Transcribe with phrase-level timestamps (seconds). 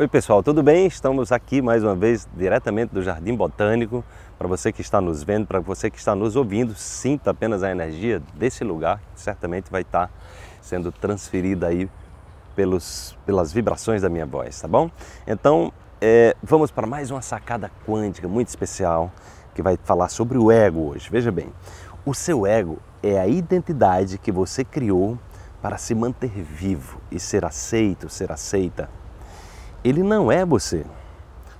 [0.00, 0.86] Oi pessoal, tudo bem?
[0.86, 4.04] Estamos aqui mais uma vez diretamente do Jardim Botânico.
[4.38, 7.72] Para você que está nos vendo, para você que está nos ouvindo, sinta apenas a
[7.72, 10.08] energia desse lugar, que certamente vai estar
[10.62, 11.90] sendo transferida aí
[12.54, 14.88] pelos, pelas vibrações da minha voz, tá bom?
[15.26, 19.10] Então, é, vamos para mais uma sacada quântica muito especial
[19.52, 21.10] que vai falar sobre o ego hoje.
[21.10, 21.48] Veja bem,
[22.06, 25.18] o seu ego é a identidade que você criou
[25.60, 28.88] para se manter vivo e ser aceito, ser aceita
[29.84, 30.84] ele não é você.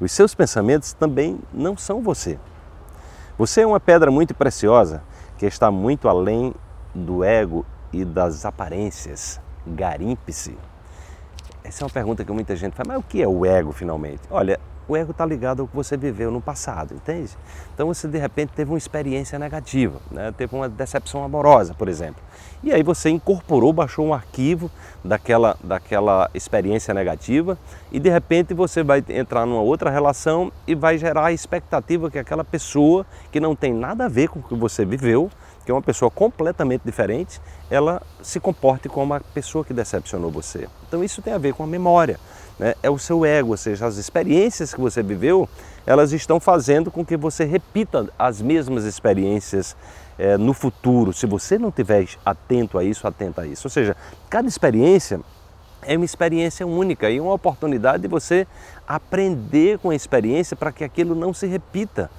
[0.00, 2.38] Os seus pensamentos também não são você.
[3.38, 5.02] Você é uma pedra muito preciosa
[5.38, 6.54] que está muito além
[6.94, 9.40] do ego e das aparências.
[9.66, 10.56] Garimpe-se.
[11.64, 14.20] Essa é uma pergunta que muita gente faz, mas o que é o ego finalmente?
[14.30, 17.30] Olha, o ego está ligado ao que você viveu no passado, entende?
[17.72, 20.30] Então você de repente teve uma experiência negativa, né?
[20.36, 22.22] teve uma decepção amorosa, por exemplo.
[22.62, 24.70] E aí você incorporou, baixou um arquivo
[25.02, 27.56] daquela, daquela experiência negativa
[27.90, 32.18] e de repente você vai entrar numa outra relação e vai gerar a expectativa que
[32.18, 35.30] aquela pessoa que não tem nada a ver com o que você viveu,
[35.64, 40.68] que é uma pessoa completamente diferente, ela se comporte como a pessoa que decepcionou você.
[40.86, 42.18] Então isso tem a ver com a memória
[42.58, 45.48] né, é o seu ego, ou seja, as experiências que você viveu,
[45.86, 49.76] elas estão fazendo com que você repita as mesmas experiências
[50.18, 53.66] é, no futuro, se você não estiver atento a isso, atento a isso.
[53.66, 53.96] Ou seja,
[54.30, 55.20] cada experiência
[55.82, 58.46] é uma experiência única e uma oportunidade de você
[58.86, 62.10] aprender com a experiência para que aquilo não se repita.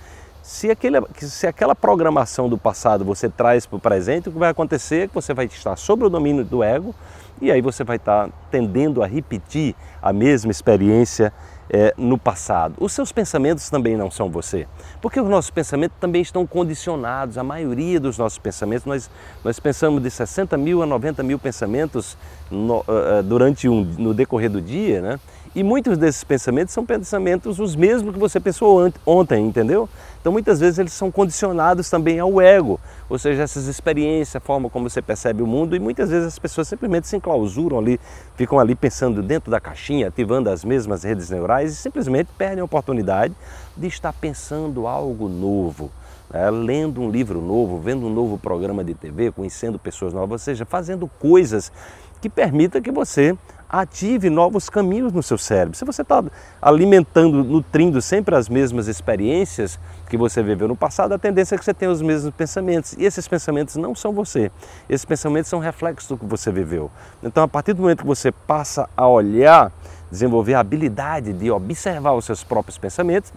[0.45, 4.51] Se, aquele, se aquela programação do passado você traz para o presente, o que vai
[4.51, 6.93] acontecer é que você vai estar sob o domínio do ego
[7.41, 11.33] e aí você vai estar tendendo a repetir a mesma experiência
[11.67, 12.75] é, no passado.
[12.79, 14.67] Os seus pensamentos também não são você,
[15.01, 17.39] porque os nossos pensamentos também estão condicionados.
[17.39, 19.09] A maioria dos nossos pensamentos, nós,
[19.43, 22.15] nós pensamos de 60 mil a 90 mil pensamentos
[22.51, 25.19] no, uh, durante um, no decorrer do dia, né?
[25.55, 29.87] E muitos desses pensamentos são pensamentos os mesmos que você pensou ontem, entendeu?
[30.19, 34.69] Então muitas vezes eles são condicionados também ao ego, ou seja, essas experiências, a forma
[34.69, 37.97] como você percebe o mundo, e muitas vezes as pessoas simplesmente se enclausuram ali,
[38.35, 42.65] ficam ali pensando dentro da caixinha, ativando as mesmas redes neurais e simplesmente perdem a
[42.65, 43.33] oportunidade
[43.77, 45.89] de estar pensando algo novo.
[46.29, 46.49] Né?
[46.49, 50.65] lendo um livro novo, vendo um novo programa de TV, conhecendo pessoas novas, ou seja,
[50.65, 51.71] fazendo coisas
[52.19, 53.37] que permita que você
[53.69, 55.77] ative novos caminhos no seu cérebro.
[55.77, 56.23] Se você está
[56.61, 61.65] alimentando, nutrindo sempre as mesmas experiências que você viveu no passado, a tendência é que
[61.65, 62.93] você tenha os mesmos pensamentos.
[62.93, 64.51] E esses pensamentos não são você.
[64.89, 66.89] Esses pensamentos são reflexos do que você viveu.
[67.23, 69.71] Então, a partir do momento que você passa a olhar,
[70.11, 73.33] desenvolver a habilidade de observar os seus próprios pensamentos,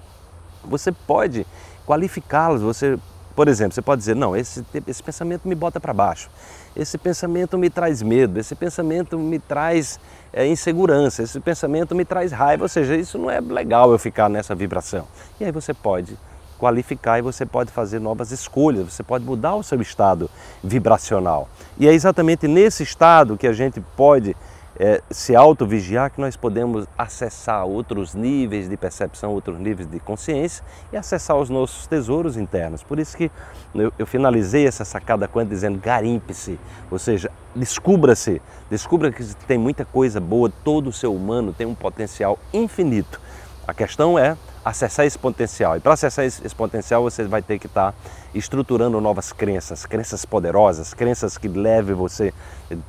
[0.64, 1.46] você pode
[1.86, 2.98] qualificá-los, você
[3.38, 6.28] por exemplo, você pode dizer, não, esse, esse pensamento me bota para baixo,
[6.74, 10.00] esse pensamento me traz medo, esse pensamento me traz
[10.32, 14.28] é, insegurança, esse pensamento me traz raiva, ou seja, isso não é legal eu ficar
[14.28, 15.06] nessa vibração.
[15.38, 16.18] E aí você pode
[16.58, 20.28] qualificar e você pode fazer novas escolhas, você pode mudar o seu estado
[20.60, 21.48] vibracional.
[21.78, 24.34] E é exatamente nesse estado que a gente pode
[24.78, 30.64] é, se auto-vigiar que nós podemos acessar outros níveis de percepção, outros níveis de consciência
[30.92, 32.82] e acessar os nossos tesouros internos.
[32.82, 33.30] Por isso que
[33.74, 36.58] eu, eu finalizei essa sacada quando dizendo garimpe-se,
[36.90, 38.40] ou seja, descubra-se,
[38.70, 43.20] descubra que tem muita coisa boa, todo o ser humano tem um potencial infinito.
[43.66, 45.76] A questão é acessar esse potencial.
[45.76, 47.98] E para acessar esse, potencial, você vai ter que estar tá
[48.34, 52.32] estruturando novas crenças, crenças poderosas, crenças que levem você,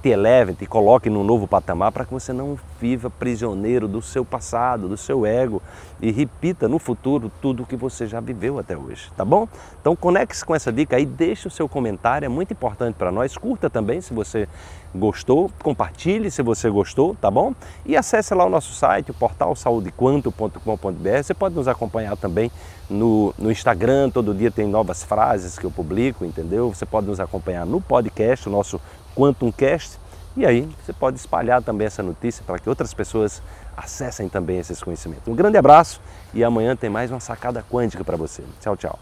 [0.02, 4.26] te elevem, te coloquem num novo patamar para que você não viva prisioneiro do seu
[4.26, 5.62] passado, do seu ego
[6.02, 9.48] e repita no futuro tudo o que você já viveu até hoje, tá bom?
[9.80, 13.38] Então conecte-se com essa dica aí, deixe o seu comentário, é muito importante para nós.
[13.38, 14.48] Curta também se você
[14.94, 17.54] gostou, compartilhe se você gostou, tá bom?
[17.86, 21.24] E acesse lá o nosso site, o portal saudequanto.com.br.
[21.24, 22.52] Você pode nos acompanhar também
[22.90, 26.74] no, no Instagram, todo dia tem novas frases que eu publico, entendeu?
[26.74, 28.80] Você pode nos acompanhar no podcast, o nosso
[29.16, 29.98] Quantumcast,
[30.36, 33.42] e aí você pode espalhar também essa notícia para que outras pessoas
[33.76, 35.28] acessem também esses conhecimentos.
[35.28, 36.02] Um grande abraço
[36.34, 38.44] e amanhã tem mais uma sacada quântica para você.
[38.62, 39.00] Tchau, tchau.